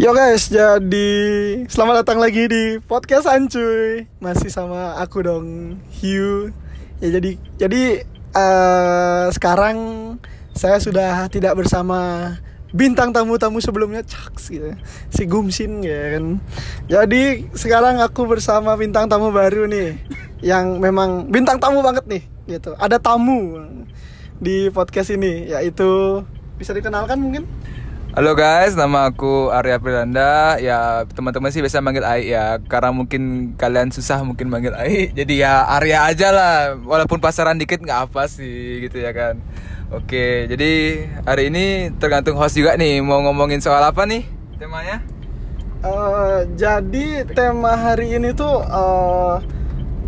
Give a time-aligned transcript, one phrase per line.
[0.00, 1.10] Yo guys, jadi
[1.68, 4.08] selamat datang lagi di podcast Ancuy.
[4.16, 6.54] Masih sama aku dong, Hugh.
[7.04, 9.76] Ya jadi jadi eh, sekarang
[10.54, 12.32] saya sudah tidak bersama
[12.70, 14.70] bintang tamu-tamu sebelumnya, Caks gitu.
[15.10, 16.38] Si Gumsin ya kan.
[16.86, 19.98] Jadi sekarang aku bersama bintang tamu baru nih
[20.40, 22.74] yang memang bintang tamu banget nih gitu.
[22.78, 23.60] Ada tamu
[24.40, 26.22] di podcast ini yaitu
[26.56, 27.44] bisa dikenalkan mungkin?
[28.10, 30.58] Halo guys, nama aku Arya Prilanda.
[30.58, 35.14] Ya teman-teman sih biasa manggil Ai ya, karena mungkin kalian susah mungkin manggil Ai.
[35.14, 39.38] Jadi ya Arya aja lah, walaupun pasaran dikit nggak apa sih gitu ya kan.
[39.90, 44.22] Oke, jadi hari ini tergantung host juga nih mau ngomongin soal apa nih
[44.54, 45.02] temanya?
[45.82, 49.34] Eh, jadi tema hari ini tuh eh,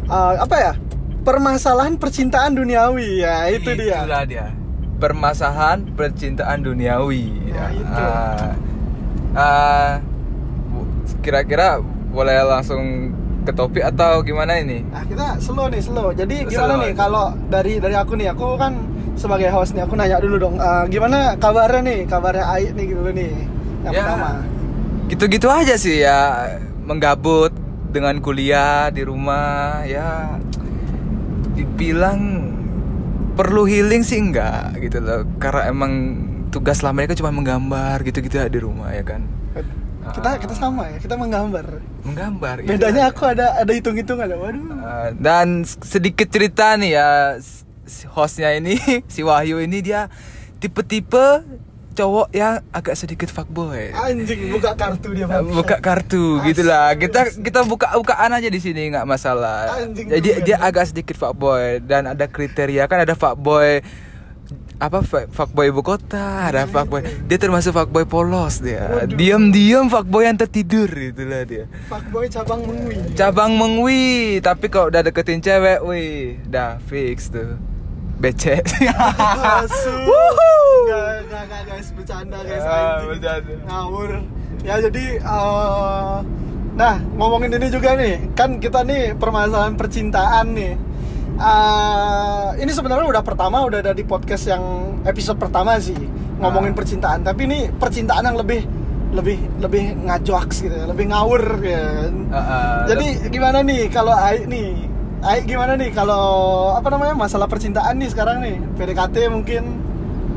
[0.06, 0.72] eh, apa ya?
[1.27, 4.06] Permasalahan percintaan duniawi ya itu dia.
[4.06, 4.47] Itulah dia.
[5.02, 7.50] Permasalahan percintaan duniawi.
[7.50, 7.91] Nah, itu.
[7.91, 8.50] Ah,
[9.34, 9.91] ah,
[10.70, 10.86] bu-
[11.27, 11.83] kira-kira
[12.14, 13.11] boleh langsung
[13.42, 14.86] ke topik atau gimana ini?
[14.86, 16.14] Nah kita slow nih slow.
[16.14, 18.78] Jadi Slow gimana nih kalau dari dari aku nih, aku kan
[19.14, 20.55] sebagai host nih, aku nanya dulu dong.
[20.56, 22.00] eh, gimana kabarnya nih?
[22.05, 23.32] Kabarnya Ai nih gitu nih.
[23.82, 24.00] Yang Ya.
[24.00, 24.30] pertama.
[25.05, 26.48] gitu-gitu aja sih ya
[26.80, 27.52] menggabut
[27.90, 30.40] dengan kuliah di rumah ya
[31.52, 32.20] dibilang
[33.33, 35.92] perlu healing sih enggak gitu loh karena emang
[36.48, 39.22] tugas selama ini kan cuma menggambar gitu-gitu ya di rumah ya kan
[40.02, 41.78] Kita kita sama ya, kita menggambar.
[42.02, 43.12] menggambar itu Bedanya aja.
[43.12, 44.34] aku ada ada hitung-hitung ada.
[44.34, 44.58] Waduh.
[44.74, 47.38] Uh, dan sedikit cerita nih ya
[48.11, 48.78] hostnya ini
[49.12, 50.06] si Wahyu ini dia
[50.58, 51.42] tipe-tipe
[51.92, 53.92] cowok yang agak sedikit fuckboy.
[53.92, 55.45] Anjing buka kartu dia Bang.
[55.52, 56.46] buka kartu Astaga.
[56.48, 59.77] gitulah kita kita buka bukaan aja di sini nggak masalah.
[59.77, 60.45] Anjing jadi juga.
[60.45, 62.89] dia agak sedikit fuckboy dan ada kriteria.
[62.89, 63.85] Kan ada fuckboy
[64.83, 67.05] apa fuckboy ibu kota ada fuckboy.
[67.29, 69.05] Dia termasuk fuckboy polos dia.
[69.06, 71.68] Diam-diam fuckboy yang tertidur itulah dia.
[71.92, 72.96] Fuckboy cabang mengwi.
[73.14, 74.05] cabang mengwi
[74.40, 77.61] tapi kalau udah deketin cewek wih dah fix tuh
[80.06, 80.52] Wuhu.
[80.86, 82.62] Enggak, enggak, guys, bercanda guys.
[82.62, 83.08] Anjing.
[83.10, 83.55] bercanda.
[83.66, 84.10] Ngawur.
[84.62, 86.16] Ya jadi eh,
[86.78, 88.30] nah, ngomongin ini juga nih.
[88.38, 90.72] Kan kita nih permasalahan percintaan nih.
[91.34, 94.62] Eh, ini sebenarnya udah pertama udah ada di podcast yang
[95.02, 95.98] episode pertama sih
[96.38, 96.78] ngomongin Ah.
[96.78, 97.20] percintaan.
[97.27, 98.62] Tapi ini percintaan yang lebih
[99.12, 102.08] lebih lebih ngajoaks gitu ya, lebih ngawur ya.
[102.30, 102.77] Ah, ah.
[102.86, 104.88] Jadi gimana nih kalau Ai nih?
[105.22, 106.27] Ai gimana nih kalau
[106.74, 108.58] apa namanya masalah percintaan nih sekarang nih?
[108.74, 109.62] PDKT mungkin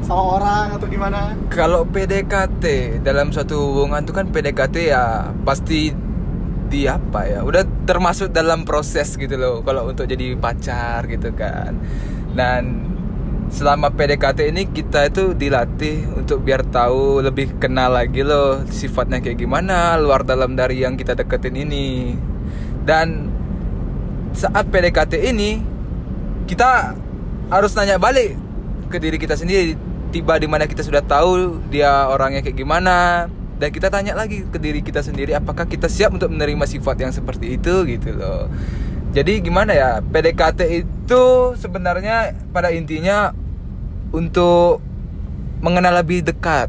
[0.06, 1.34] sama orang atau gimana?
[1.50, 2.64] Kalau PDKT
[3.02, 5.90] dalam suatu hubungan itu kan PDKT ya pasti
[6.70, 11.78] di apa ya udah termasuk dalam proses gitu loh kalau untuk jadi pacar gitu kan
[12.34, 12.94] dan
[13.54, 19.38] selama PDKT ini kita itu dilatih untuk biar tahu lebih kenal lagi loh sifatnya kayak
[19.38, 22.18] gimana luar dalam dari yang kita deketin ini
[22.82, 23.30] dan
[24.36, 25.64] saat PDKT ini
[26.46, 26.94] kita
[27.50, 28.36] harus nanya balik
[28.92, 29.80] ke diri kita sendiri.
[30.12, 33.28] Tiba di mana kita sudah tahu dia orangnya kayak gimana.
[33.56, 37.16] Dan kita tanya lagi ke diri kita sendiri apakah kita siap untuk menerima sifat yang
[37.16, 38.52] seperti itu gitu loh.
[39.16, 41.24] Jadi gimana ya PDKT itu
[41.56, 43.32] sebenarnya pada intinya
[44.12, 44.84] untuk
[45.64, 46.68] mengenal lebih dekat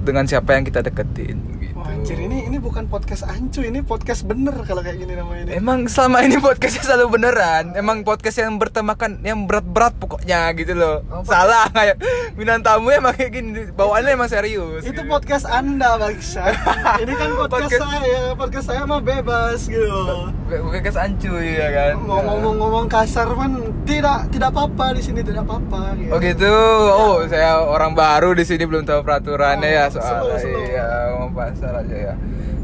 [0.00, 1.49] dengan siapa yang kita deketin
[1.90, 5.50] anjir ini ini bukan podcast ancu, ini podcast bener kalau kayak gini namanya ini.
[5.52, 11.02] Emang selama ini podcastnya selalu beneran Emang podcast yang bertemakan Yang berat-berat pokoknya gitu loh
[11.08, 11.98] Oh, Salah kayak
[12.32, 15.02] Minat tamu emang kayak gini Bawaannya emang serius itu gitu.
[15.04, 16.54] podcast Anda, Bangsa.
[16.98, 20.00] ini kan podcast, Podcast- saya, podcast saya mah bebas gitu.
[20.46, 23.52] Podcast ancuy ya kan ngomong-ngomong kasar kan
[23.84, 26.10] tidak tidak apa-apa di sini tidak apa-apa gitu.
[26.10, 26.52] Oh gitu
[26.90, 30.60] Oh saya orang baru di sini belum tahu peraturannya Oh, ya slow, soal slow.
[30.60, 32.14] Iya ngomong pasar aja ya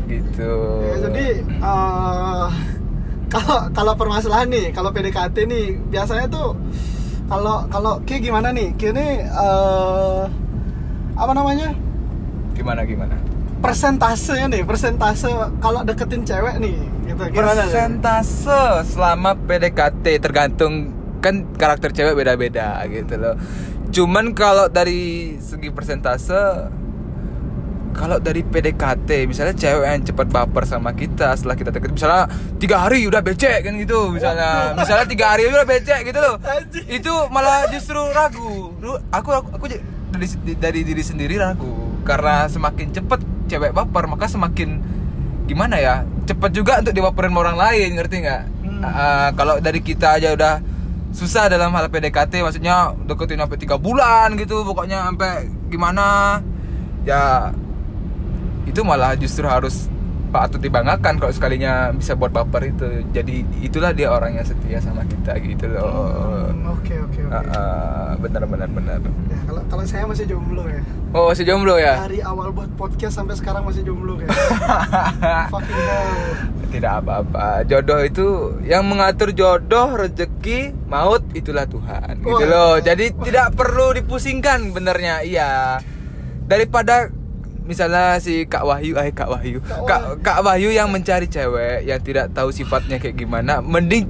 [0.06, 0.52] Gitu
[0.86, 2.46] Ya, jadi eh,
[3.26, 6.54] kalau kalau permasalahan nih, kalau PDKT nih biasanya tuh
[7.26, 8.70] kalau kalau kayak gimana nih?
[8.78, 10.22] Kini eh
[11.16, 11.74] apa namanya?
[12.54, 13.16] Gimana gimana
[13.56, 15.26] Persentasenya nih, persentase
[15.58, 16.76] kalau deketin cewek nih,
[17.08, 17.22] gitu.
[17.34, 17.66] Gimana?
[17.66, 17.72] nih?
[17.72, 20.92] Persentase selama PDKT tergantung
[21.24, 23.34] kan karakter cewek beda-beda gitu loh.
[23.90, 26.68] Cuman kalau dari segi persentase
[27.96, 31.96] kalau dari PDKT misalnya cewek yang cepat baper sama kita setelah kita deket.
[31.96, 32.28] Misalnya
[32.60, 34.76] tiga hari udah becek kan gitu misalnya.
[34.76, 36.36] Misalnya tiga hari udah becek gitu loh.
[36.86, 38.76] Itu malah justru ragu.
[39.08, 39.64] Aku aku, aku
[40.12, 40.28] dari,
[40.60, 42.04] dari diri sendiri ragu.
[42.04, 44.78] Karena semakin cepet cewek baper maka semakin
[45.46, 48.42] gimana ya cepet juga untuk dibaperin sama orang lain ngerti nggak?
[48.66, 48.82] Hmm.
[48.84, 50.60] Ah, kalau dari kita aja udah
[51.16, 56.38] susah dalam hal PDKT maksudnya deketin sampai tiga bulan gitu pokoknya sampai gimana
[57.08, 57.54] ya
[58.66, 59.86] itu malah justru harus
[60.26, 65.00] patut dibanggakan kalau sekalinya bisa buat baper itu jadi itulah dia orang yang setia sama
[65.02, 65.86] kita gitu loh
[66.46, 67.32] Hmm, Oke oke oke.
[67.32, 70.82] Ah, ah, benar benar benar Ya, kalau kalau saya masih jomblo ya.
[71.10, 74.18] oh masih jomblo ya Dari awal buat podcast sampai sekarang masih jomblo.
[75.52, 76.12] Fucking hell.
[76.66, 78.26] tidak apa-apa jodoh itu
[78.62, 82.44] yang mengatur jodoh rezeki maut itulah Tuhan gitu Wah.
[82.44, 85.80] loh jadi tidak perlu dipusingkan benernya iya
[86.44, 87.08] daripada
[87.66, 90.16] misalnya si Kak Wahyu eh Kak Wahyu Kak Kak, Wahyu.
[90.22, 94.06] Kak Wahyu yang mencari cewek yang tidak tahu sifatnya kayak gimana mending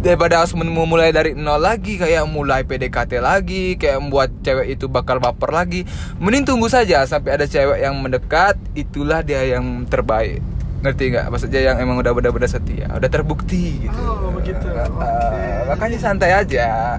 [0.00, 5.20] daripada harus memulai dari nol lagi kayak mulai PDKT lagi kayak membuat cewek itu bakal
[5.20, 5.84] baper lagi
[6.16, 10.40] mending tunggu saja sampai ada cewek yang mendekat itulah dia yang terbaik
[10.80, 14.64] ngerti nggak maksudnya yang emang udah benar-benar setia udah terbukti gitu Oh, begitu.
[14.72, 15.68] Uh, Oke.
[15.68, 16.96] makanya santai aja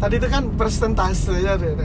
[0.00, 1.76] Tadi itu kan persentase ya deh.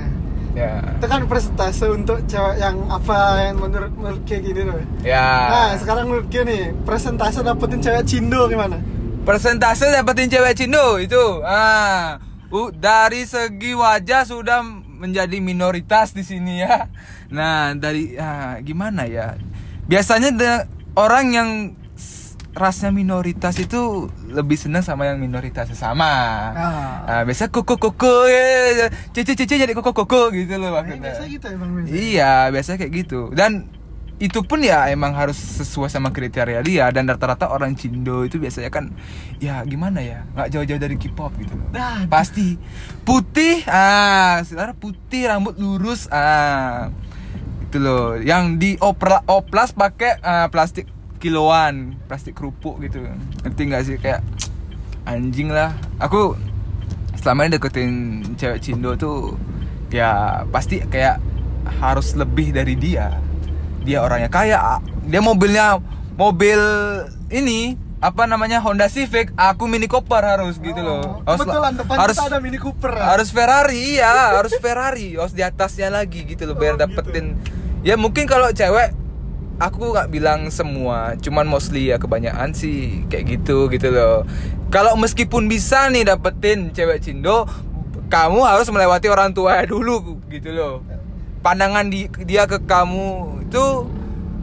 [0.55, 0.81] Ya.
[0.97, 4.79] Itu kan persentase untuk cewek yang apa yang menurut menurut kayak gini loh.
[5.03, 5.27] ya.
[5.51, 8.79] Nah sekarang menurut Kia nih persentase dapetin cewek cindo gimana?
[9.25, 11.41] persentase dapetin cewek Cindo itu.
[11.43, 12.21] Ah.
[12.53, 14.63] Uh, dari segi wajah sudah
[15.01, 16.87] menjadi minoritas di sini ya.
[17.27, 19.35] Nah dari ah, gimana ya?
[19.89, 20.65] Biasanya de-
[20.95, 21.49] orang yang
[22.55, 26.07] rasnya minoritas itu lebih senang sama yang minoritas sama
[26.55, 27.03] Ah.
[27.03, 31.23] ah, biasa koko koko ya cici cici jadi koko koko gitu loh Nah, maksudnya biasa
[31.27, 31.83] gitu ya bang Min?
[31.85, 33.21] Iya, biasanya kayak gitu.
[33.35, 33.67] Dan
[34.15, 38.71] itu pun ya emang harus sesuai sama kriteria dia dan rata-rata orang Cindo itu biasanya
[38.71, 38.95] kan
[39.43, 41.67] ya gimana ya nggak jauh-jauh dari K-pop gitu loh.
[41.75, 42.55] Nah, Pasti
[43.03, 46.95] putih, ah, saudara putih rambut lurus, ah,
[47.67, 48.15] itu loh.
[48.15, 50.87] Yang di opla, oplas pakai ah, plastik
[51.25, 53.01] kiloan, plastik kerupuk gitu.
[53.41, 54.21] Ngerti nggak sih kayak
[55.03, 55.73] anjing lah.
[55.97, 56.37] Aku
[57.15, 57.91] selama ini deketin
[58.33, 59.33] cewek Cindo tuh
[59.89, 60.09] ya
[60.47, 61.17] pasti kayak
[61.81, 63.17] harus lebih dari dia.
[63.81, 65.81] Dia orangnya kaya, dia mobilnya
[66.13, 66.57] mobil
[67.27, 71.21] ini apa namanya Honda Civic, aku Mini Cooper harus gitu loh.
[71.21, 72.91] Oh, Harus- kebetulan depan harus kita ada Mini Cooper.
[72.91, 73.05] ya?
[73.07, 77.33] harus Ferrari iya harus Ferrari harus di atasnya lagi gitu loh Oh, biar dapetin
[77.81, 78.93] ya mungkin kalau cewek
[79.55, 84.27] aku nggak bilang semua cuman mostly ya kebanyakan sih kayak gitu gitu loh.
[84.67, 87.47] Kalau meskipun bisa nih dapetin cewek cindo
[88.05, 90.83] kamu harus melewati orang tua dulu gitu loh.
[91.39, 93.63] Pandangan di, dia ke kamu itu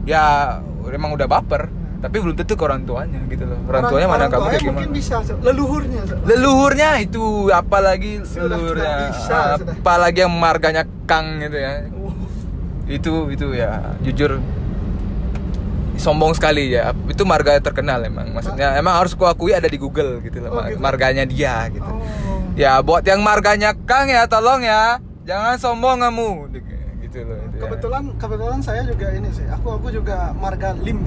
[0.07, 0.57] ya
[0.87, 1.67] emang udah baper
[2.03, 3.55] tapi belum tentu ke orang tuanya gitu loh.
[3.63, 4.75] Orang, tuanya mana kamu tuanya kayak gimana?
[4.75, 6.15] mungkin bisa leluhurnya so.
[6.27, 8.95] leluhurnya itu apalagi Sudah leluhurnya.
[9.07, 9.75] bisa, Ah, sudah.
[9.79, 11.87] apalagi yang marganya Kang gitu ya.
[11.95, 12.11] Uh,
[12.91, 14.43] itu itu ya jujur
[15.95, 20.41] sombong sekali ya itu marga terkenal emang maksudnya emang harus kuakui ada di Google gitu
[20.41, 20.79] Oh, loh mar- gitu.
[20.79, 22.01] marganya dia gitu oh.
[22.53, 26.29] ya buat yang marganya Kang ya tolong ya jangan sombong kamu
[26.99, 27.61] gitu loh itu ya.
[27.63, 30.99] kebetulan kebetulan saya juga ini sih aku aku juga marga lim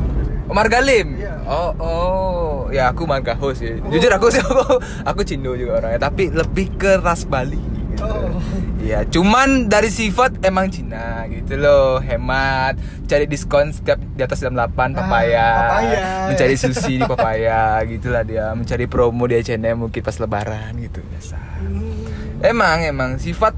[0.46, 1.18] Oh, Marga Lim.
[1.18, 1.42] Iya.
[1.42, 2.54] Oh, oh.
[2.70, 3.82] Ya aku Marga Ho sih.
[3.82, 3.90] Oh.
[3.90, 7.58] Jujur aku sih aku, aku Cindo juga orangnya, tapi lebih ke ras Bali
[7.96, 8.04] gitu.
[8.04, 8.38] Oh.
[8.84, 14.54] Iya, cuman dari sifat emang Cina gitu loh, hemat, cari diskon setiap di atas jam
[14.54, 15.48] 8 papaya.
[15.72, 16.06] papaya.
[16.30, 21.38] Mencari sushi di papaya gitulah dia, mencari promo di H&M mungkin pas lebaran gitu biasa.
[21.64, 22.44] Hmm.
[22.44, 23.56] Emang emang sifat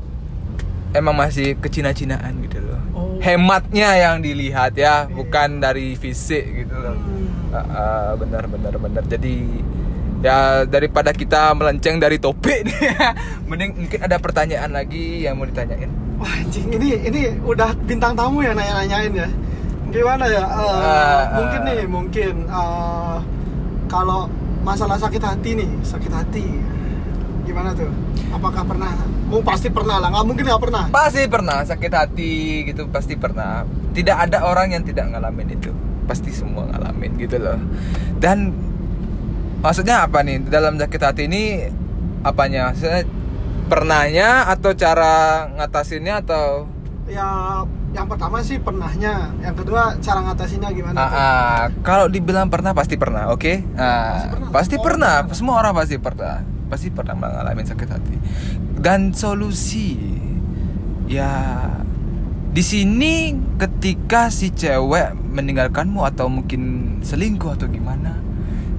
[0.97, 2.81] emang masih kecina-cinaan gitu loh.
[2.97, 3.21] Oh.
[3.21, 6.97] Hematnya yang dilihat ya, bukan dari fisik gitu loh.
[6.97, 7.53] Hmm.
[7.53, 9.03] Ah, ah, benar benar benar.
[9.09, 9.61] Jadi
[10.19, 12.79] ya daripada kita melenceng dari topik nih,
[13.49, 15.91] mending mungkin ada pertanyaan lagi yang mau ditanyain.
[16.19, 19.29] Wah anjing ini ini udah bintang tamu ya nanya-nanyain ya.
[19.89, 20.45] Gimana ya?
[20.45, 21.23] Ah, ah.
[21.39, 23.17] mungkin nih mungkin eh,
[23.87, 24.29] kalau
[24.67, 26.47] masalah sakit hati nih sakit hati
[27.49, 27.89] gimana tuh?
[28.29, 28.93] Apakah pernah?
[29.33, 30.13] Mau pasti pernah lah.
[30.13, 30.85] Nggak mungkin nggak pernah.
[30.93, 32.35] Pasti pernah sakit hati
[32.69, 33.65] gitu, pasti pernah.
[33.97, 35.73] Tidak ada orang yang tidak ngalamin itu.
[36.05, 37.57] Pasti semua ngalamin gitu loh.
[38.21, 38.53] Dan
[39.59, 41.67] maksudnya apa nih dalam sakit hati ini
[42.23, 42.71] apanya?
[42.73, 43.03] Maksudnya
[43.69, 46.65] pernahnya atau cara ngatasinnya atau
[47.09, 47.25] Ya
[47.97, 49.33] yang pertama sih pernahnya.
[49.41, 50.97] Yang kedua cara ngatasinnya gimana?
[51.01, 53.65] Ah, ah, kalau dibilang pernah pasti pernah, oke?
[53.81, 54.49] Ah, Pasti pernah.
[54.53, 55.09] pasti Semua pernah.
[55.09, 55.37] orang pernah.
[55.41, 56.37] Semua orang pasti pernah.
[56.69, 58.17] Pasti pernah mengalami sakit hati.
[58.77, 59.97] Dan solusi
[61.09, 61.33] ya
[62.53, 66.61] di sini ketika si cewek meninggalkanmu atau mungkin
[67.01, 68.21] selingkuh atau gimana,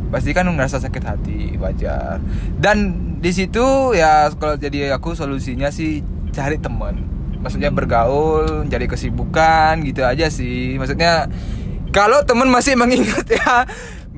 [0.10, 2.22] pasti kan ngerasa sakit hati, wajar.
[2.58, 2.78] Dan
[3.24, 6.02] di situ ya kalau jadi aku solusinya sih
[6.34, 7.06] cari teman.
[7.40, 10.76] Maksudnya bergaul, cari kesibukan gitu aja sih.
[10.76, 11.32] Maksudnya
[11.90, 13.66] kalau temen masih mengingat ya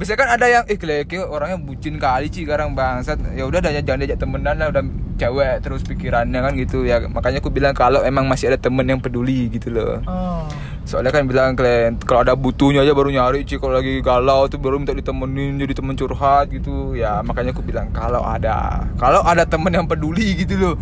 [0.01, 3.69] biasanya kan ada yang eh keleke orangnya bucin kali sih sekarang bangsat ya udah dah
[3.69, 4.81] jangan diajak temenan lah udah
[5.21, 8.97] cewek terus pikirannya kan gitu ya makanya aku bilang kalau emang masih ada temen yang
[8.97, 10.49] peduli gitu loh Oh.
[10.81, 14.57] Soalnya kan bilang klien kalau ada butuhnya aja baru nyari sih kalau lagi galau tuh
[14.57, 16.97] baru minta ditemenin jadi temen curhat gitu.
[16.97, 20.75] Ya makanya aku bilang kalau ada kalau ada temen yang peduli gitu loh.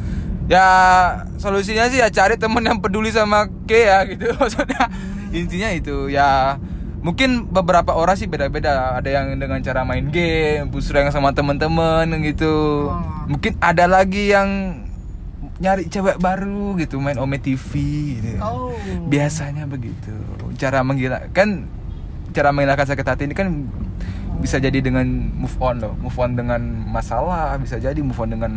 [0.49, 0.65] Ya
[1.37, 4.33] solusinya sih ya cari temen yang peduli sama ke ya gitu.
[4.39, 4.89] Maksudnya
[5.29, 6.57] intinya itu ya
[6.99, 8.97] mungkin beberapa orang sih beda-beda.
[8.97, 12.87] Ada yang dengan cara main game pusreng sama temen-temen gitu.
[12.89, 13.03] Oh.
[13.29, 14.81] mungkin ada lagi yang
[15.59, 17.71] nyari cewek baru gitu main Ome TV
[18.15, 18.71] gitu Oh.
[19.05, 20.15] biasanya begitu
[20.55, 21.67] cara menggila kan
[22.29, 23.67] cara menghilangkan sakit hati ini kan
[24.37, 25.03] bisa jadi dengan
[25.35, 28.51] move on loh move on dengan masalah bisa jadi move on dengan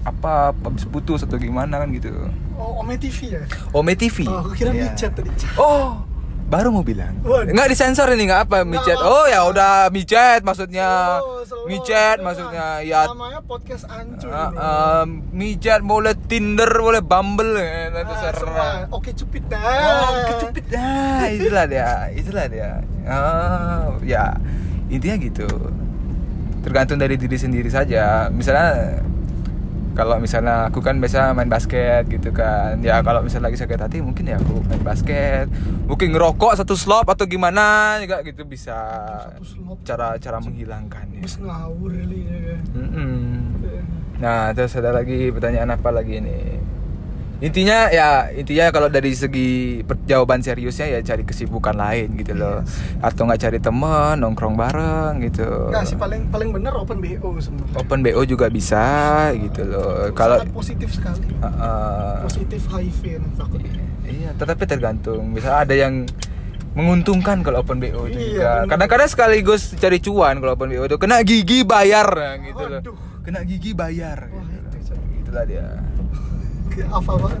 [0.00, 2.08] apa habis putus atau gimana kan gitu
[2.56, 3.42] Oh, Ome TV ya?
[3.70, 4.88] Ome TV Oh, aku kira Iya.
[4.88, 5.28] micet tadi.
[5.56, 6.00] oh
[6.46, 7.52] baru mau bilang Waduh.
[7.52, 11.35] nggak disensor ini nggak apa micet oh ya udah micet maksudnya slow.
[11.66, 14.30] Micet maksudnya ya Namanya podcast ancuy.
[14.30, 14.62] Uh, bro.
[14.62, 18.38] um, micet boleh Tinder boleh Bumble ya, Ah, serah.
[18.38, 18.66] semua.
[18.90, 19.60] Oke cupid dah.
[19.60, 21.26] Oh, kecupit dah.
[21.28, 22.70] Itulah dia, itulah dia.
[23.04, 24.38] Oh, ya
[24.86, 25.46] intinya gitu.
[26.62, 28.26] Tergantung dari diri sendiri saja.
[28.30, 28.98] Misalnya
[29.96, 33.98] kalau misalnya aku kan biasa main basket gitu kan ya kalau misalnya lagi sakit hati
[34.04, 35.48] mungkin ya aku main basket
[35.88, 38.76] mungkin ngerokok satu slop atau gimana juga gitu bisa
[39.88, 42.56] cara cara menghilangkan ya ya.
[42.60, 42.60] kan.
[42.76, 43.16] Mm-mm.
[44.16, 46.56] Nah, terus ada lagi pertanyaan apa lagi nih?
[47.36, 52.64] Intinya ya intinya kalau dari segi jawaban seriusnya ya cari kesibukan lain gitu loh.
[53.04, 55.68] Atau nggak cari temen nongkrong bareng gitu.
[55.68, 57.76] Enggak sih paling paling bener open BO sebenarnya.
[57.76, 58.84] Open BO juga bisa
[59.36, 60.08] gitu loh.
[60.16, 61.28] Kalau positif sekali.
[61.36, 63.84] Uh, uh, Positif HIV takutnya.
[64.06, 65.36] Iya, tetapi tergantung.
[65.36, 66.08] Bisa ada yang
[66.72, 68.76] menguntungkan kalau open BO itu Iya, juga.
[68.76, 72.08] Kadang-kadang sekaligus cari cuan kalau open BO itu kena gigi bayar
[72.40, 72.80] gitu loh.
[72.80, 72.96] Waduh.
[73.20, 74.32] Kena gigi bayar.
[74.32, 74.92] Wah, gitu.
[74.92, 74.94] itu.
[75.20, 75.66] Itulah dia.
[76.82, 77.40] Hafal banget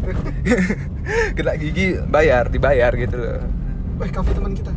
[1.36, 3.40] kena gigi bayar dibayar gitu loh
[3.96, 4.72] Wah, kafe teman kita.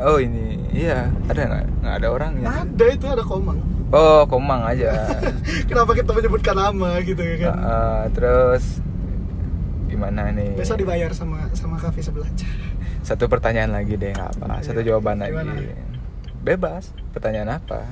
[0.00, 3.58] oh ini iya ada nggak nggak ada orangnya Ada itu ada komang.
[3.88, 4.94] oh komang aja
[5.68, 7.54] Kenapa kita menyebutkan nama gitu ya kan?
[7.56, 8.78] Ah, terus
[9.86, 12.28] gimana nih Besok dibayar sama sama kafe sebelah.
[13.00, 14.92] satu pertanyaan lagi deh nggak apa satu Iya.
[14.92, 15.50] jawaban Gimana?
[15.50, 15.70] lagi
[16.40, 17.82] bebas pertanyaan apa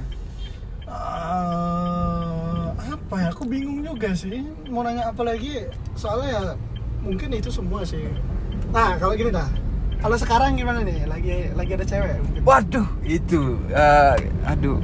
[0.86, 1.85] Eh,
[3.06, 3.28] apa ya?
[3.30, 4.42] Aku bingung juga sih.
[4.66, 5.62] Mau nanya apa lagi?
[5.94, 6.42] Soalnya ya
[7.00, 8.02] mungkin itu semua sih.
[8.68, 9.46] Nah, kalau gini dah.
[9.96, 11.06] Kalau sekarang gimana nih?
[11.06, 12.42] Lagi lagi ada cewek mungkin.
[12.42, 14.78] waduh itu eh, aduh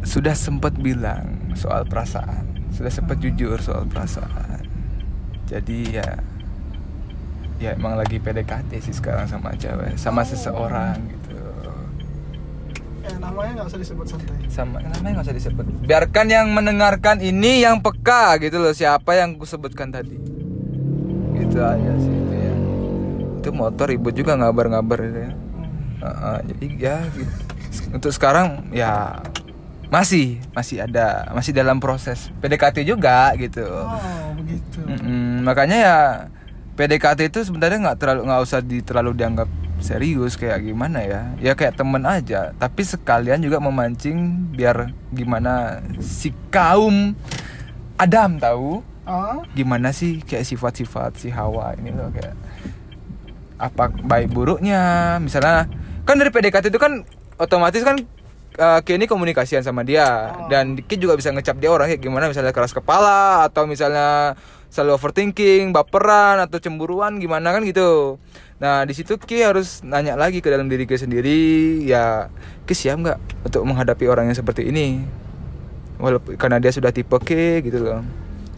[0.00, 4.64] sudah sempat bilang soal perasaan sudah sempat jujur soal perasaan
[5.44, 6.08] jadi ya
[7.60, 10.26] ya emang lagi PDKT sih sekarang sama cewek sama Oh.
[10.26, 11.19] seseorang gitu
[13.30, 14.36] namanya nggak usah disebut santai.
[14.46, 19.34] sama namanya nggak usah disebut biarkan yang mendengarkan ini yang peka gitu loh siapa yang
[19.34, 20.18] ku sebutkan tadi
[21.32, 22.54] gitu aja sih itu ya
[23.36, 25.68] itu motor ribut juga ngabar-ngabar itu ya Hmm.
[26.00, 27.32] Heeh, jadi ya gitu.
[27.92, 29.20] untuk sekarang ya
[29.86, 33.98] masih masih ada masih dalam proses PDKT juga gitu Oh,
[34.34, 34.80] begitu.
[34.80, 35.96] Mm-mm, makanya ya
[36.72, 39.48] PDKT itu sebenarnya nggak terlalu nggak usah di, terlalu dianggap
[39.80, 41.22] serius kayak gimana ya?
[41.40, 47.16] Ya kayak temen aja tapi sekalian juga memancing biar gimana si kaum
[47.96, 52.36] Adam tahu Oh, gimana sih kayak sifat-sifat si Hawa ini loh kayak
[53.58, 55.16] apa baik buruknya.
[55.18, 55.66] Misalnya
[56.06, 57.02] kan dari PDKT itu kan
[57.34, 57.98] otomatis kan
[58.60, 60.46] uh, ini komunikasian sama dia Oh.
[60.46, 64.38] dan Ki juga bisa ngecap dia orang kayak gimana misalnya keras kepala atau misalnya
[64.70, 68.22] selalu overthinking baperan atau cemburuan gimana kan gitu
[68.60, 72.28] nah di situ Ki harus nanya lagi ke dalam diri Ki sendiri ya
[72.68, 75.00] Ki siap nggak untuk menghadapi orang yang seperti ini?
[75.96, 78.04] Walaupun karena dia sudah tipe K gitu loh.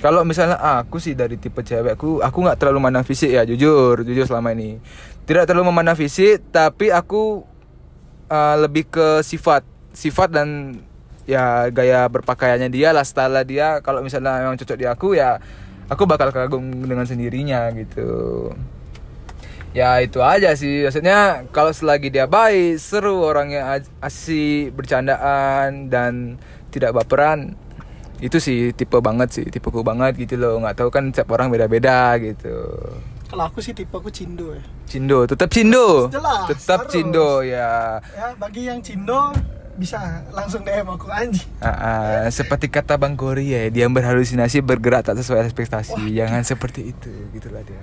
[0.02, 4.02] Kalau misalnya aku sih dari tipe cewek aku aku nggak terlalu memandang fisik ya jujur
[4.02, 4.82] jujur selama ini.
[5.22, 7.46] Tidak terlalu memandang fisik tapi aku
[8.26, 9.62] uh, lebih ke sifat
[9.94, 10.82] sifat dan
[11.22, 13.78] ya gaya berpakaiannya dia lah style dia.
[13.86, 15.38] Kalau misalnya memang cocok di aku ya
[15.86, 18.50] aku bakal kagum dengan sendirinya gitu
[19.72, 26.36] ya itu aja sih maksudnya kalau selagi dia baik seru orangnya as- asik bercandaan dan
[26.68, 27.56] tidak baperan
[28.20, 32.14] itu sih tipe banget sih tipeku banget gitu loh nggak tahu kan setiap orang beda-beda
[32.16, 32.68] gitu
[33.26, 34.62] kalau aku sih tipe aku cindo ya.
[34.84, 36.92] cindo tetap cindo Jelas, tetap harus.
[36.92, 39.32] cindo ya Ya, bagi yang cindo
[39.72, 39.96] bisa
[40.28, 41.48] langsung DM aku anjing.
[41.58, 45.96] Ah, seperti kata Bang Gori ya, dia berhalusinasi bergerak tak sesuai ekspektasi.
[45.96, 46.12] Wah.
[46.12, 47.80] Jangan seperti itu, gitulah dia.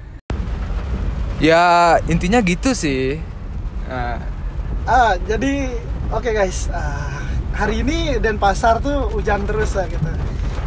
[1.40, 3.24] Ya intinya gitu sih.
[3.88, 4.20] Nah,
[4.90, 5.70] Ah, jadi
[6.10, 7.22] oke guys, Ah,
[7.54, 10.10] hari ini Denpasar tuh hujan terus lah gitu.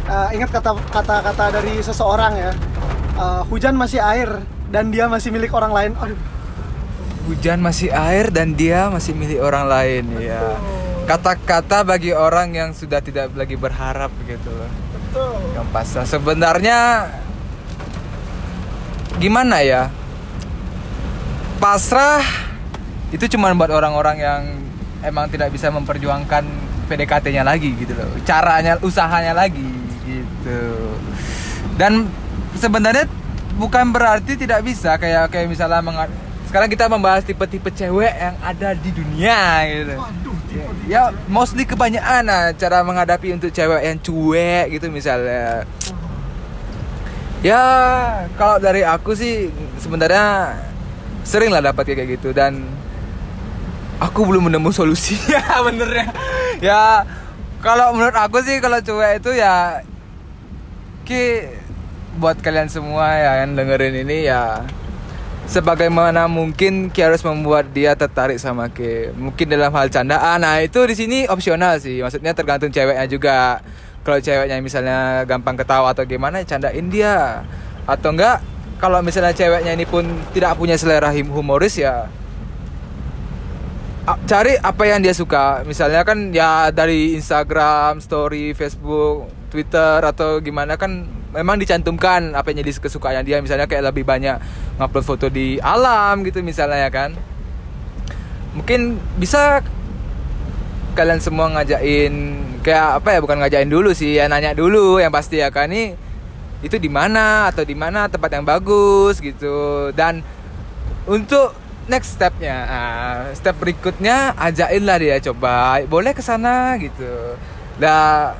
[0.07, 2.51] Ah, ingat kata kata-kata dari seseorang ya,
[3.13, 5.91] Ah, hujan masih air dan dia masih milik orang lain.
[5.99, 6.17] Aduh,
[7.23, 10.59] Hujan masih air dan dia masih milik orang lain ya.
[11.07, 14.67] Kata-kata bagi orang yang sudah tidak lagi berharap gitu loh.
[14.91, 15.31] betul.
[15.55, 16.79] Yang pasrah sebenarnya
[19.23, 19.87] gimana ya?
[21.63, 22.19] Pasrah
[23.15, 24.41] itu cuma buat orang-orang yang
[24.99, 26.43] emang tidak bisa memperjuangkan
[26.91, 28.11] PDKT-nya lagi gitu loh.
[28.27, 29.71] Caranya, usahanya lagi
[30.03, 30.59] gitu.
[31.79, 32.11] Dan
[32.59, 33.07] sebenarnya
[33.55, 36.11] bukan berarti tidak bisa kayak kayak misalnya menga-
[36.51, 39.95] sekarang kita membahas tipe-tipe cewek yang ada di dunia gitu.
[39.95, 45.63] Waduh, tipe Ya, mostly kebanyakan nah, cara menghadapi untuk cewek yang cuek gitu misalnya.
[47.39, 47.63] Ya,
[48.35, 49.47] kalau dari aku sih
[49.79, 50.59] sebenarnya
[51.23, 52.63] sering lah dapat kayak gitu dan
[53.99, 56.07] aku belum menemu solusinya benernya.
[56.59, 57.07] Ya,
[57.63, 59.83] kalau menurut aku sih kalau cuek itu ya
[61.03, 61.47] ki
[62.19, 64.63] buat kalian semua ya yang dengerin ini ya
[65.47, 69.11] sebagaimana mungkin Ki harus membuat dia tertarik sama Ki.
[69.15, 70.43] Mungkin dalam hal candaan.
[70.43, 71.99] Nah, itu di sini opsional sih.
[71.99, 73.59] Maksudnya tergantung ceweknya juga.
[74.03, 77.43] Kalau ceweknya misalnya gampang ketawa atau gimana, candain dia.
[77.87, 78.43] Atau enggak
[78.83, 80.03] kalau misalnya ceweknya ini pun
[80.35, 82.11] tidak punya selera humoris ya
[84.27, 85.63] cari apa yang dia suka.
[85.63, 92.67] Misalnya kan ya dari Instagram, story, Facebook, Twitter atau gimana kan memang dicantumkan apa yang
[92.67, 93.39] jadi kesukaan dia.
[93.39, 94.35] Misalnya kayak lebih banyak
[94.75, 97.15] ngupload foto di alam gitu misalnya ya kan.
[98.53, 99.63] Mungkin bisa
[100.93, 102.13] kalian semua ngajain
[102.61, 105.97] kayak apa ya bukan ngajain dulu sih ya nanya dulu yang pasti ya kan nih
[106.63, 110.23] itu di mana atau di mana tempat yang bagus gitu dan
[111.05, 111.51] untuk
[111.91, 117.35] next stepnya ah, step berikutnya ajain lah dia coba boleh ke sana gitu
[117.77, 118.33] nah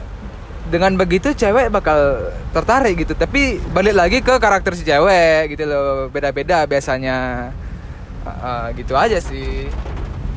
[0.71, 6.07] dengan begitu cewek bakal tertarik gitu tapi balik lagi ke karakter si cewek gitu loh
[6.07, 7.51] beda-beda biasanya
[8.23, 9.67] ah, gitu aja sih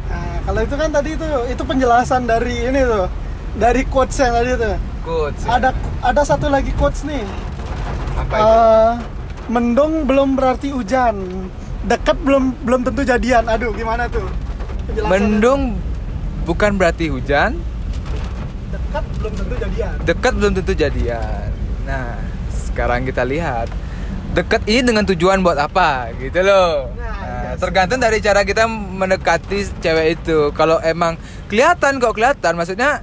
[0.07, 3.07] Nah, kalau itu kan tadi itu itu penjelasan dari ini tuh.
[3.57, 4.77] Dari quotes yang tadi tuh.
[5.07, 5.49] good sih.
[5.49, 5.71] Ada
[6.03, 7.23] ada satu lagi quotes nih.
[8.17, 8.93] Apa itu Eh,
[9.47, 11.15] mendung belum berarti hujan.
[11.87, 13.47] Dekat belum belum tentu jadian.
[13.47, 14.27] Aduh, gimana tuh?
[14.87, 15.11] Penjelasannya.
[15.11, 15.63] mendung
[16.47, 17.59] bukan berarti hujan
[18.71, 19.95] dekat belum tentu jadian.
[20.03, 21.49] dekat belum tentu jadian.
[21.87, 22.19] Nah,
[22.51, 23.67] sekarang kita lihat
[24.35, 26.91] dekat ini dengan tujuan buat apa gitu loh.
[26.95, 30.53] Nah, Nah, iya tergantung dari cara kita mendekati cewek itu.
[30.53, 31.17] Kalau emang
[31.51, 33.03] kelihatan kok kelihatan, maksudnya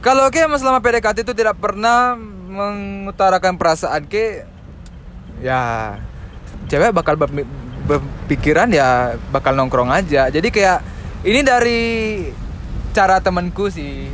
[0.00, 2.16] kalau ke emang selama PDKT itu tidak pernah
[2.50, 4.42] mengutarakan perasaan ke,
[5.38, 5.94] ya
[6.66, 7.14] cewek bakal
[7.86, 10.26] berpikiran ya bakal nongkrong aja.
[10.28, 10.78] Jadi kayak
[11.22, 11.82] ini dari
[12.90, 14.10] cara temanku sih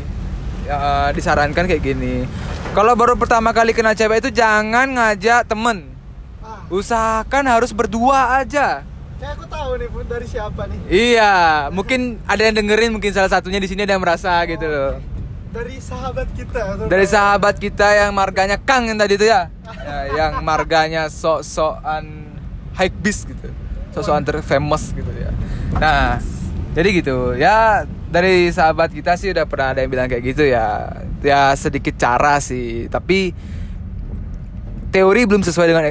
[0.69, 2.29] ya, disarankan kayak gini.
[2.77, 5.89] Kalau baru pertama kali kenal cewek itu jangan ngajak temen.
[6.45, 8.85] Ah, Usahakan harus berdua aja.
[9.17, 10.79] kayak aku tahu nih Bu, dari siapa nih.
[10.93, 11.35] Iya,
[11.73, 15.01] mungkin ada yang dengerin, mungkin salah satunya di sini ada yang merasa gitu loh.
[15.57, 16.61] Dari sahabat kita.
[16.85, 19.49] Dari sahabat kita yang marganya Kang yang tadi itu ya,
[19.87, 22.07] Ya, yang marganya sok-sokan
[22.77, 23.51] high beast gitu,
[23.95, 25.31] sok-sokan terfamous gitu ya.
[25.79, 26.19] Nah,
[26.77, 30.91] jadi gitu ya dari sahabat kita sih udah pernah ada yang bilang kayak gitu ya,
[31.23, 33.35] ya sedikit cara sih, tapi
[34.95, 35.85] teori belum sesuai dengan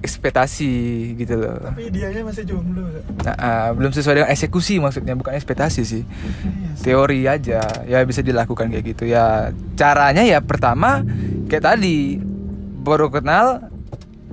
[0.00, 0.72] ekspektasi
[1.20, 1.60] gitu loh.
[1.60, 2.88] Tapi dianya masih jomblo.
[3.20, 6.84] Nah, ah, belum sesuai dengan eksekusi maksudnya bukan ekspektasi sih Iya sih.
[6.84, 11.04] teori aja ya bisa dilakukan kayak gitu ya caranya ya pertama
[11.52, 12.16] kayak tadi
[12.80, 13.68] baru kenal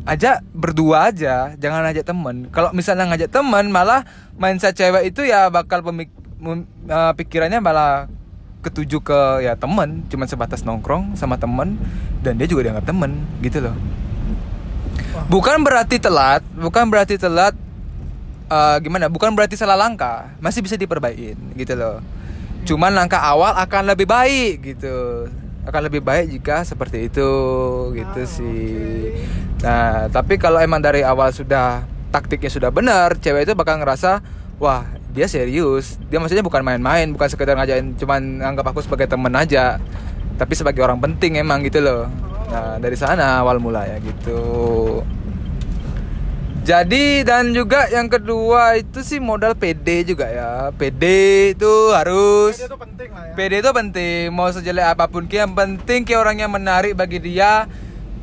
[0.08, 4.08] aja berdua aja jangan ajak temen kalau misalnya ngajak temen malah
[4.40, 6.08] mindset cewek itu ya bakal pemik
[6.88, 8.08] eh, pikirannya malah
[8.64, 11.76] ketuju ke ya temen cuman sebatas nongkrong sama temen
[12.24, 13.76] dan dia juga dianggap temen gitu loh.
[15.26, 17.58] Bukan berarti telat bukan berarti telat
[18.48, 20.30] eh, gimana bukan berarti salah langkah.
[20.38, 22.00] Masih bisa diperbaikin gitu loh.
[22.68, 25.28] Cuman langkah awal akan lebih baik gitu.
[25.68, 27.30] Akan lebih baik jika seperti itu
[27.92, 28.72] gitu Ah, sih.
[29.12, 29.46] oke.
[29.58, 31.82] nah tapi kalau emang dari awal sudah
[32.14, 34.22] taktiknya sudah benar cewek itu bakal ngerasa
[34.62, 35.98] wah dia serius.
[36.08, 39.82] Dia maksudnya bukan main-main bukan sekedar ngajain cuman anggap aku sebagai temen aja.
[40.38, 42.06] Tapi sebagai orang penting emang gitu loh
[42.48, 45.04] nah dari sana awal mulanya gitu
[46.68, 50.68] jadi dan juga yang kedua itu sih modal PD juga ya.
[50.76, 51.04] PD
[51.56, 53.34] itu harus Itu penting lah ya.
[53.40, 54.36] PD itu penting.
[54.36, 57.72] Mau sejelek apa pun ki yang penting ki orangnya menarik bagi dia.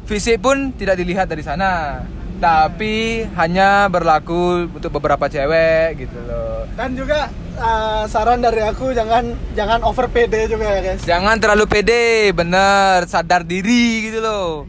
[0.05, 2.05] Fisik pun tidak dilihat dari sana.
[2.37, 6.69] Tapi hanya berlaku untuk beberapa cewek gitu loh.
[6.77, 11.65] Dan juga uh, saran dari aku jangan jangan over pede juga ya guys Jangan terlalu
[11.71, 14.67] pede, bener, sadar diri gitu loh.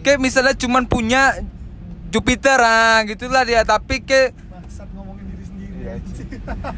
[0.00, 1.38] Kayak misalnya cuman punya
[2.10, 6.28] Jupiter ah, gitulah dia, tapi kayak Bangsat ngomongin diri sendiri anjing.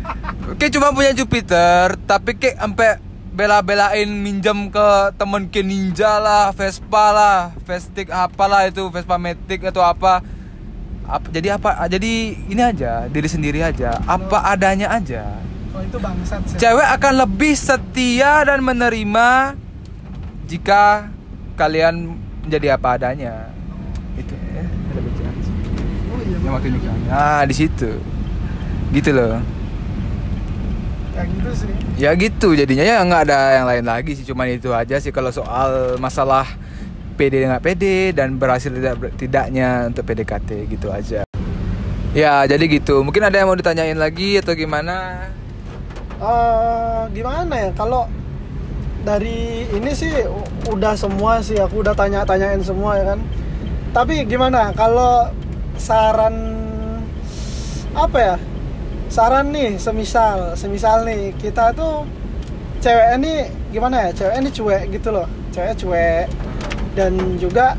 [0.61, 2.91] kayak cuma punya Jupiter, tapi kayak sampai
[3.33, 9.81] bela-belain minjam ke temen ke ninja lah, Vespa lah, Vestik apalah itu, Vespa Matic atau
[9.81, 10.21] apa.
[11.05, 11.71] Apa jadi apa?
[11.87, 12.13] Jadi
[12.47, 15.39] ini aja, diri sendiri aja, apa adanya aja.
[15.73, 19.57] oh itu bangsat sih Cewek akan lebih setia dan menerima
[20.45, 21.09] jika
[21.55, 22.13] kalian
[22.45, 23.49] menjadi apa adanya.
[24.15, 25.35] Itu ya, ada bacaan.
[26.13, 26.81] oh iya Yang waktu bener.
[26.85, 26.97] nikah.
[27.09, 27.91] Nah, di situ.
[28.93, 29.41] Gitu loh.
[31.13, 34.73] kayak gitu sih Ya gitu jadinya ya nggak ada yang lain lagi sih cuman itu
[34.73, 36.49] aja sih kalau soal masalah
[37.23, 41.23] PD nggak PD dan berhasil tidak tidaknya untuk PDKT gitu aja.
[42.19, 42.99] Ya jadi gitu.
[43.07, 45.31] Mungkin ada yang mau ditanyain lagi atau gimana?
[46.19, 47.71] Eh, gimana ya?
[47.79, 48.11] Kalau
[49.07, 50.11] dari ini sih
[50.67, 51.63] udah semua sih.
[51.63, 53.23] Aku udah tanya-tanyain semua ya kan?
[53.95, 54.75] Tapi gimana?
[54.75, 55.31] Kalau
[55.79, 56.35] saran
[57.95, 58.37] apa ya?
[59.07, 62.03] Saran nih semisal semisal nih kita tuh
[62.83, 64.27] cewek ini gimana ya?
[64.27, 65.31] Cewek ini cuek gitu loh.
[65.55, 66.27] Cewek cuek
[66.93, 67.75] dan juga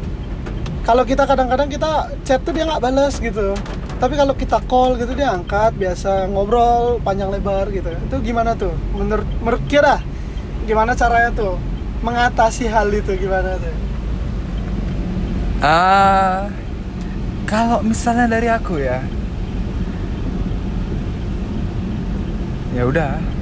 [0.84, 3.56] kalau kita kadang-kadang kita chat tuh dia nggak balas gitu.
[4.02, 7.88] Tapi kalau kita call gitu dia angkat biasa ngobrol panjang lebar gitu.
[7.88, 8.76] Itu gimana tuh?
[8.92, 10.04] Menurut menurut kira
[10.68, 11.56] gimana caranya tuh
[12.04, 13.76] mengatasi hal itu gimana tuh?
[15.64, 16.52] Ah
[17.48, 19.00] kalau misalnya dari aku ya
[22.76, 23.33] ya udah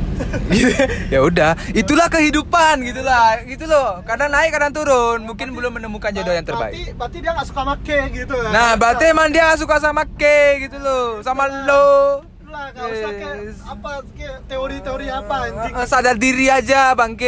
[1.08, 6.32] ya udah itulah kehidupan gitulah gitu loh kadang naik kadang turun mungkin belum menemukan jodoh
[6.32, 9.76] yang terbaik berarti, berarti dia nggak suka make gitu ya Nah, berarti emang dia suka
[9.78, 10.24] sama K
[10.62, 12.22] gitu loh, sama lo.
[12.44, 13.58] lah nggak usah Yes.
[13.64, 13.92] apa
[14.46, 17.24] teori-teori apa anjing Eh, sadar diri aja, Bang K.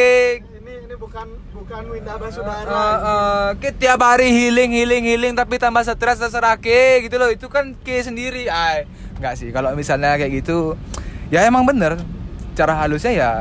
[0.54, 5.80] ini ini bukan bukan Winda Basudara eh, K tiap hari healing, healing, healing, tapi tambah
[5.82, 6.68] stres terserah K
[7.02, 7.32] gitu loh.
[7.32, 8.84] Itu kan K sendiri, ay.
[9.16, 10.76] Enggak sih, kalau misalnya kayak gitu,
[11.30, 11.96] ya emang bener.
[12.54, 13.32] Cara halusnya ya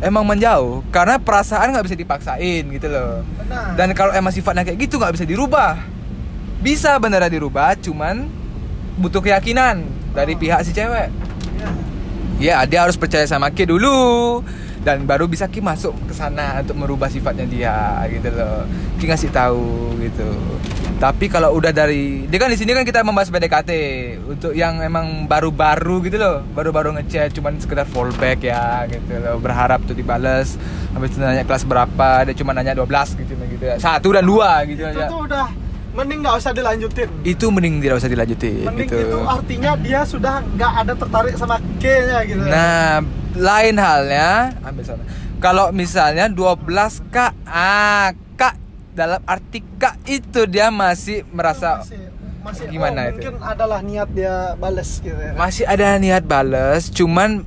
[0.00, 3.24] emang menjauh, karena perasaan nggak bisa dipaksain gitu loh.
[3.40, 5.80] benar Dan kalau emang sifatnya kayak gitu nggak bisa dirubah.
[6.60, 8.28] Bisa beneran dirubah, cuman
[8.96, 9.84] butuh keyakinan
[10.16, 10.40] dari Oh.
[10.40, 11.08] pihak si cewek.
[11.56, 11.68] Ya.
[12.36, 14.40] Ya, dia harus percaya sama Ki dulu
[14.86, 18.62] dan baru bisa Ki masuk ke sana untuk merubah sifatnya dia gitu loh.
[19.02, 20.30] Ki ngasih tahu gitu.
[20.96, 23.70] Tapi kalau udah dari dia kan di sini kan kita membahas PDKT
[24.30, 29.82] untuk yang emang baru-baru gitu loh, baru-baru ngechat cuman sekedar fallback ya gitu loh, berharap
[29.84, 30.54] tuh dibales.
[30.94, 32.86] Habis itu nanya kelas berapa, dia cuma nanya 12
[33.26, 33.76] gitu gitu ya.
[33.82, 35.10] Satu dan dua gitu itu aja.
[35.10, 35.46] tuh udah
[35.96, 39.00] mending nggak usah dilanjutin Itu mending tidak usah dilanjutin mending gitu.
[39.00, 43.00] itu artinya dia sudah nggak ada tertarik sama K-nya gitu Nah,
[43.36, 45.04] lain halnya ambil sana.
[45.36, 48.56] Kalau misalnya 12 Kak, ah, Kak
[48.96, 52.08] dalam arti Kak itu dia masih merasa masih,
[52.40, 53.28] masih Gimana oh, itu?
[53.28, 57.44] mungkin adalah niat dia bales gitu ya masih ada niat bales, cuman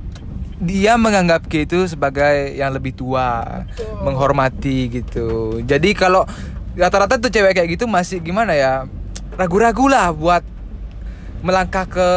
[0.60, 4.04] dia menganggap K itu sebagai yang lebih tua, Betul.
[4.04, 5.58] menghormati gitu.
[5.64, 6.28] Jadi kalau
[6.76, 8.84] rata-rata tuh cewek kayak gitu masih gimana ya?
[9.40, 10.44] Ragu-ragu lah buat
[11.40, 12.08] melangkah ke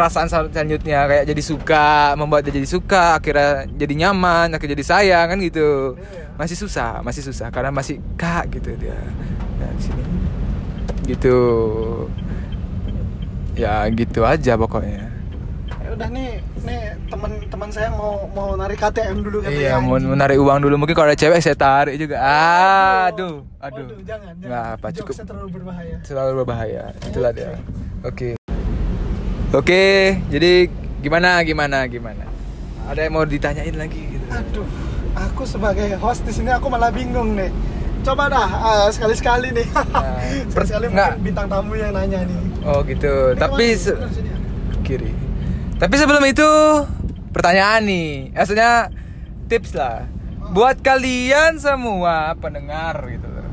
[0.00, 4.86] perasaan sel- selanjutnya kayak jadi suka, membuat dia jadi suka, akhirnya jadi nyaman, akhirnya jadi
[4.86, 5.94] sayang kan gitu.
[5.94, 6.24] Iya.
[6.34, 8.96] Masih susah, masih susah karena masih kak gitu dia.
[9.56, 10.02] Nah, di sini.
[11.04, 11.36] Gitu.
[13.52, 15.12] Ya gitu aja pokoknya.
[15.80, 20.08] ya udah nih nih teman-teman saya mau mau narik KTM dulu katanya Iya, mau anjing.
[20.08, 20.74] menarik uang dulu.
[20.78, 22.16] Mungkin kalau ada cewek saya tarik juga.
[23.04, 23.84] Aduh, aduh.
[23.84, 24.48] Waduh, jangan, jangan.
[24.48, 25.12] Nggak apa, cukup.
[25.12, 25.96] Jokesnya terlalu berbahaya.
[26.00, 26.84] Selalu berbahaya.
[27.04, 27.52] Itulah dia.
[28.00, 28.39] Oke.
[29.50, 30.70] Oke, jadi
[31.02, 32.22] gimana gimana gimana?
[32.86, 34.22] Ada yang mau ditanyain lagi gitu?
[34.30, 34.66] Aduh,
[35.10, 37.50] aku sebagai host di sini aku malah bingung nih.
[38.06, 39.66] Coba dah eh, sekali-sekali nih.
[39.74, 40.22] Nah,
[40.54, 42.38] sekali-sekali mungkin bintang tamu yang nanya nih.
[42.62, 43.34] Oh gitu.
[43.34, 43.98] Ini Tapi se-
[44.86, 45.10] kiri.
[45.82, 46.50] Tapi sebelum itu
[47.34, 48.30] pertanyaan nih.
[48.30, 48.94] Maksudnya
[49.50, 50.06] tips lah.
[50.54, 53.50] Buat kalian semua pendengar gitu loh.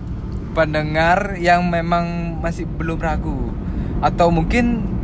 [0.54, 3.50] Pendengar yang memang masih belum ragu
[3.98, 4.97] atau mungkin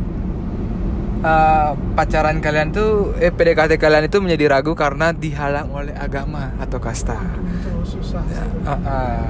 [1.24, 6.78] uh, pacaran kalian tuh eh PDKT kalian itu menjadi ragu karena dihalang oleh agama atau
[6.78, 7.16] kasta.
[7.16, 8.22] Itu susah.
[8.28, 9.24] Ya, ah, ah.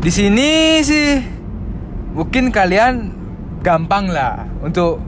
[0.00, 1.20] Di sini sih
[2.16, 3.12] mungkin kalian
[3.60, 5.02] gampang lah untuk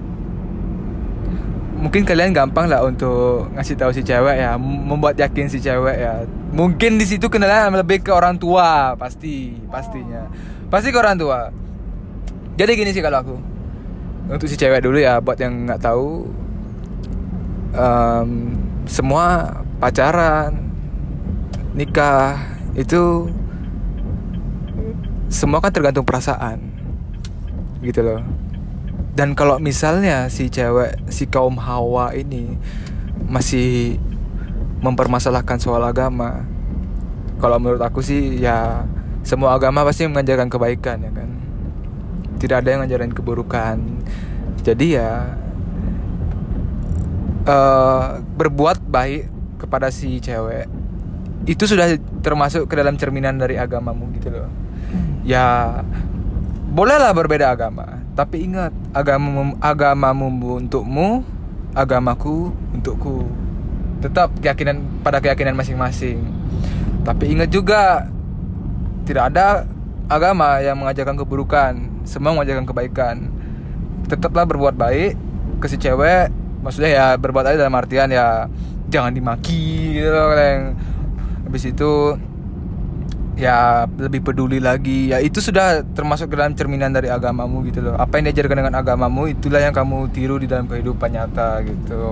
[1.78, 6.26] mungkin kalian gampang lah untuk ngasih tahu si cewek ya, membuat yakin si cewek ya.
[6.52, 10.26] Mungkin di situ kendala lebih ke orang tua pasti, pastinya.
[10.68, 11.48] Pasti ke orang tua.
[12.58, 13.57] Jadi gini sih kalau aku.
[14.28, 16.28] Untuk si cewek dulu ya buat yang nggak tahu
[17.72, 18.30] em,
[18.84, 20.52] semua pacaran
[21.72, 22.36] nikah
[22.76, 23.32] itu
[25.28, 26.60] semua kan tergantung perasaan
[27.80, 28.20] gitu loh.
[29.16, 32.54] Dan kalau misalnya si cewek si kaum hawa ini
[33.26, 33.98] masih
[34.78, 36.46] mempermasalahkan soal agama
[37.42, 38.86] kalau menurut aku sih ya
[39.22, 41.37] semua agama pasti mengajarkan kebaikan ya kan
[42.38, 43.76] tidak ada yang ngajarin keburukan.
[44.62, 45.34] Jadi ya
[47.46, 49.22] eh, berbuat baik
[49.58, 50.70] kepada si cewek
[51.48, 54.50] itu sudah termasuk ke dalam cerminan dari agamamu gitu loh.
[55.26, 55.80] Ya
[56.68, 61.22] bolehlah berbeda agama tapi ingat agamamu agamamu untukmu
[61.70, 63.24] agamaku untukku.
[64.02, 66.22] Tetap keyakinan pada keyakinan masing-masing.
[67.02, 68.06] Tapi ingat juga
[69.06, 69.64] tidak ada
[70.10, 73.28] agama yang mengajarkan keburukan semua mengajarkan kebaikan.
[74.08, 75.12] Tetaplah berbuat baik
[75.60, 76.32] ke si cewek
[76.64, 78.48] maksudnya ya berbuat baik dalam artian ya
[78.88, 80.74] jangan dimaki gitu loh yang
[81.44, 82.16] habis itu
[83.38, 85.14] ya lebih peduli lagi.
[85.14, 87.94] Ya itu sudah termasuk dalam cerminan dari agamamu gitu loh.
[87.94, 92.04] Apa yang diajarkan dengan agamamu itulah yang kamu tiru di dalam kehidupan nyata gitu.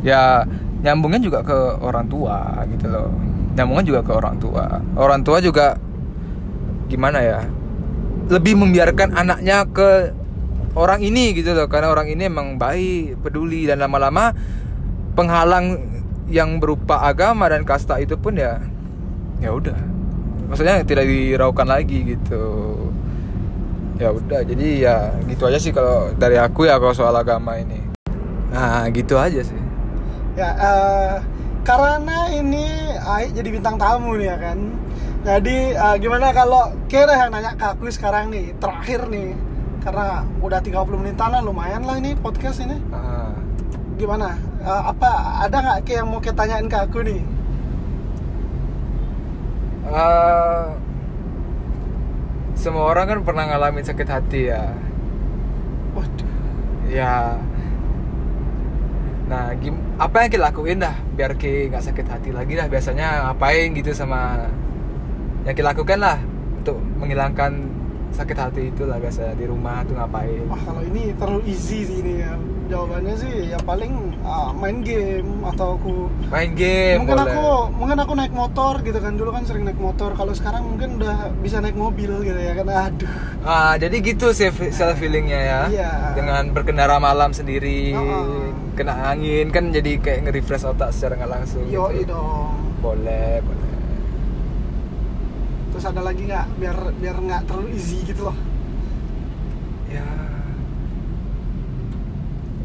[0.00, 0.48] Ya
[0.80, 3.12] nyambungnya juga ke orang tua gitu loh.
[3.54, 4.64] Nyambungnya juga ke orang tua.
[4.96, 5.76] Orang tua juga
[6.88, 7.40] gimana ya
[8.28, 10.12] lebih membiarkan anaknya ke
[10.74, 11.68] orang ini gitu loh.
[11.70, 14.34] Karena orang ini emang baik peduli dan lama-lama
[15.14, 15.78] penghalang
[16.28, 18.60] yang berupa agama dan kasta itu pun ya
[19.38, 19.76] ya udah.
[20.48, 22.44] Maksudnya tidak diraukan lagi gitu.
[23.94, 24.96] Ya udah jadi ya
[25.30, 27.78] gitu aja sih kalau dari aku ya kalau soal agama ini.
[28.50, 29.62] Nah gitu aja sih.
[30.34, 31.14] Ya, eh,
[31.62, 32.66] karena ini
[33.06, 34.58] Ai jadi bintang tamu nih ya kan.
[35.24, 39.32] Jadi eh, gimana kalau kira yang nanya ke aku sekarang nih, terakhir nih.
[39.80, 42.76] Karena udah 30 menitan lah lumayan lah ini podcast ini.
[42.92, 43.32] Ah.
[43.96, 44.36] Gimana?
[44.60, 47.20] Eh, apa ada nggak Ki yang mau kita tanyain ke aku nih?
[49.84, 50.64] Eh,
[52.64, 54.72] semua orang kan pernah ngalamin sakit hati ya
[55.92, 56.30] Waduh.
[56.88, 57.36] ya
[59.28, 63.28] nah gim apa yang kita lakuin dah biar ki nggak sakit hati lagi dah biasanya
[63.28, 64.48] ngapain gitu sama
[65.44, 66.18] yang kita lakukan lah
[66.56, 67.52] untuk menghilangkan
[68.10, 71.98] sakit hati itu lah biasa di rumah tuh ngapain Wah kalau ini terlalu easy sih
[71.98, 72.32] ini ya.
[72.64, 73.92] Jawabannya sih ya paling
[74.24, 77.28] ah, main game atau aku main game mungkin boleh.
[77.28, 77.44] aku
[77.76, 81.28] mungkin aku naik motor gitu kan dulu kan sering naik motor kalau sekarang mungkin udah
[81.44, 83.12] bisa naik mobil gitu ya kan aduh
[83.44, 85.90] ah jadi gitu self self feelingnya ya Iya.
[86.16, 88.48] dengan berkendara malam sendiri Oh.
[88.72, 92.16] kena angin kan jadi kayak nge-refresh otak secara nggak langsung yo gitu.
[92.16, 93.73] dong boleh boleh
[95.74, 96.46] terus ada lagi nggak?
[96.62, 98.36] Biar biar nggak terlalu easy gitu loh.
[99.90, 100.06] Ya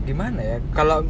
[0.05, 0.57] gimana ya?
[0.77, 1.01] Kalau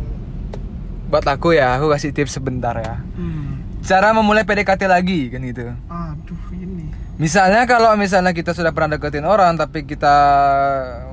[1.11, 3.03] buat aku ya aku kasih tips sebentar ya.
[3.19, 3.59] Hmm.
[3.79, 5.75] cara memulai PDKT lagi kan gitu.
[5.91, 6.87] Aduh ini.
[7.19, 10.15] Misalnya kalau misalnya kita sudah pernah deketin orang tapi kita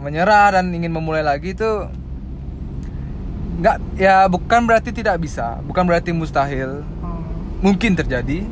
[0.07, 1.91] menyerah dan ingin memulai lagi itu
[3.59, 5.59] nggak ya bukan berarti tidak bisa.
[5.67, 6.87] Bukan berarti mustahil.
[7.03, 7.19] Oh.
[7.59, 8.47] mungkin terjadi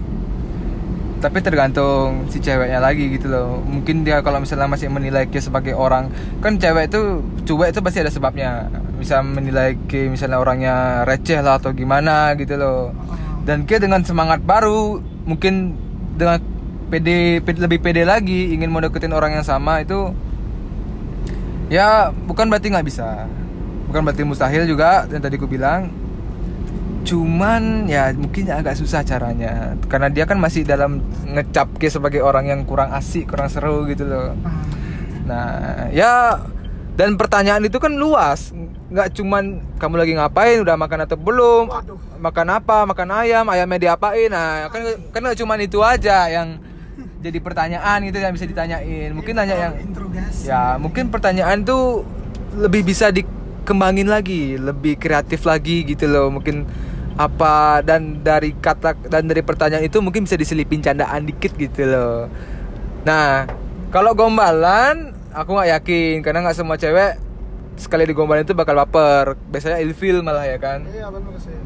[1.24, 3.56] tapi tergantung si ceweknya lagi gitu loh.
[3.64, 6.12] Mungkin dia kalau misalnya masih menilai dia sebagai orang
[6.44, 8.68] kan cewek itu cuek itu pasti ada sebabnya.
[9.00, 12.92] Bisa menilai ke misalnya orangnya receh lah atau gimana gitu loh.
[12.92, 13.16] Oh.
[13.48, 15.76] dan dia dengan semangat baru mungkin
[16.16, 16.40] dengan
[16.92, 20.12] pede, pede- lebih pede lagi ingin mau deketin orang yang sama itu
[21.72, 23.24] ya bukan berarti nggak bisa.
[23.88, 25.88] Bukan berarti mustahil juga yang tadi ku bilang
[27.05, 29.77] cuman ya mungkin agak susah caranya.
[29.87, 34.09] Karena dia kan masih dalam ngecap ke sebagai orang yang kurang asik kurang seru gitu
[34.09, 34.33] loh.
[34.43, 34.64] Ah.
[35.25, 35.49] nah
[35.88, 36.37] ya
[36.95, 38.51] dan pertanyaan itu kan luas.
[38.88, 41.99] Nggak cuman kamu lagi ngapain udah makan atau belum Waduh.
[42.23, 44.31] makan apa makan ayam ayamnya diapain.
[44.33, 46.59] Nah kan kan nggak cuman itu aja yang
[47.25, 49.11] jadi pertanyaan gitu yang bisa ditanyain.
[49.11, 49.73] Mungkin nanya yang
[50.45, 52.07] ya mungkin pertanyaan tuh
[52.55, 56.31] lebih bisa dikembangin lagi lebih kreatif lagi gitu loh.
[56.31, 56.62] Mungkin
[57.14, 62.27] apa dan dari kata dan dari pertanyaan itu mungkin bisa diselipin candaan dikit gitu loh.
[63.07, 63.46] Nah
[63.94, 66.14] kalau gombalan aku nggak yakin.
[66.22, 67.18] Karena nggak semua cewek
[67.74, 69.35] sekali digombalin itu bakal baper.
[69.50, 70.87] Biasanya ilfil malah ya kan?
[70.87, 71.59] Iya benar sih.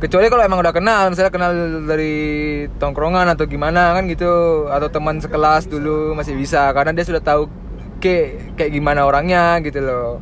[0.00, 1.52] Kecuali kalau emang udah kenal misalnya kenal
[1.88, 2.16] dari
[2.76, 4.66] tongkrongan atau gimana kan gitu.
[4.72, 6.72] Atau teman sekelas dulu masih bisa.
[6.72, 7.48] Karena dia sudah tahu
[8.00, 10.20] ke kayak gimana orangnya gitu loh.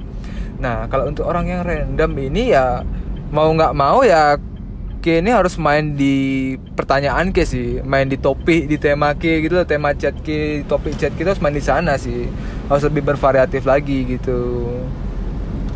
[0.63, 2.87] Nah kalau untuk orang yang random ini ya
[3.33, 4.37] mau nggak mau ya
[5.03, 7.83] ke ini harus main di pertanyaan ke sih.
[7.83, 11.43] Main di topik di tema ke gitu loh tema chat ke topik chat kita harus
[11.43, 12.31] main di sana sih.
[12.71, 14.71] Harus lebih bervariatif lagi gitu.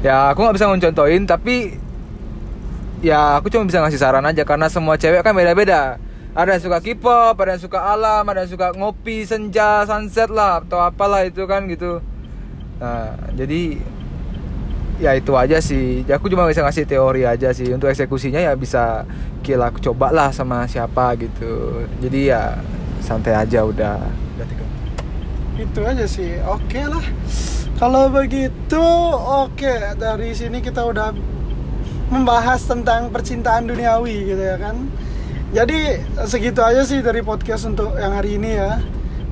[0.06, 1.74] Ya aku nggak bisa ngoncontohin tapi
[3.02, 5.98] ya aku cuma bisa ngasih saran aja karena semua cewek kan beda-beda.
[6.36, 10.62] Ada yang suka K-pop ada yang suka alam ada yang suka ngopi senja sunset lah
[10.62, 11.98] atau apalah itu kan gitu.
[12.78, 13.82] Nah jadi
[14.96, 16.04] ya itu aja sih.
[16.08, 17.68] Ya, aku cuma bisa ngasih teori aja sih.
[17.72, 19.04] Untuk eksekusinya ya bisa
[19.44, 21.84] kira aku coba lah sama siapa gitu.
[22.00, 22.56] Jadi ya
[23.04, 24.00] santai aja udah.
[24.36, 24.64] Tiga.
[25.56, 26.36] itu aja sih.
[26.44, 27.04] Oke lah.
[27.76, 28.84] Kalau begitu
[29.16, 29.96] oke.
[29.96, 31.12] Dari sini kita udah
[32.12, 34.76] membahas tentang percintaan duniawi gitu ya kan.
[35.54, 38.82] Jadi segitu aja sih dari podcast untuk yang hari ini ya.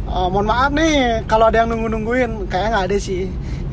[0.05, 3.24] Eh, mohon maaf nih kalau ada yang nunggu nungguin kayaknya nggak ada sih.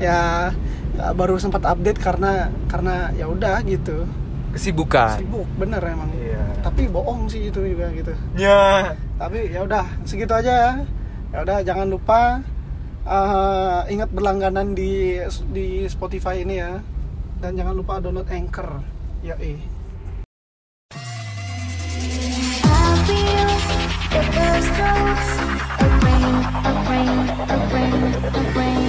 [0.01, 0.49] Ya,
[0.95, 4.07] baru sempat update karena karena ya udah gitu.
[4.51, 5.15] Kesibukan.
[5.19, 6.11] Sibuk bener emang.
[6.11, 6.43] Yeah.
[6.61, 8.13] tapi bohong sih itu juga gitu.
[8.35, 8.93] Ya.
[9.15, 10.73] Tapi ya udah segitu aja ya.
[11.31, 12.43] ya udah jangan lupa
[13.07, 15.17] uh, ingat berlangganan di
[15.55, 16.83] di Spotify ini ya.
[17.41, 18.83] Dan jangan lupa download Anchor.
[19.23, 19.81] Ya eh
[25.81, 28.80] a rain, a rain, a rain, a rain.